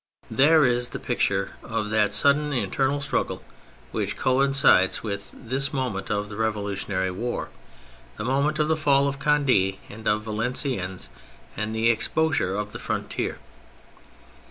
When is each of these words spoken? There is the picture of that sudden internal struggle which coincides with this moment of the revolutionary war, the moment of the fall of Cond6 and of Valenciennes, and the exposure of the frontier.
There 0.31 0.65
is 0.65 0.89
the 0.89 0.99
picture 0.99 1.51
of 1.61 1.91
that 1.91 2.11
sudden 2.11 2.53
internal 2.53 3.01
struggle 3.01 3.43
which 3.91 4.17
coincides 4.17 5.03
with 5.03 5.31
this 5.37 5.71
moment 5.71 6.09
of 6.09 6.27
the 6.27 6.37
revolutionary 6.37 7.11
war, 7.11 7.51
the 8.17 8.25
moment 8.25 8.57
of 8.57 8.67
the 8.67 8.75
fall 8.75 9.07
of 9.07 9.19
Cond6 9.19 9.77
and 9.89 10.07
of 10.07 10.23
Valenciennes, 10.23 11.09
and 11.55 11.75
the 11.75 11.91
exposure 11.91 12.55
of 12.55 12.71
the 12.71 12.79
frontier. 12.79 13.37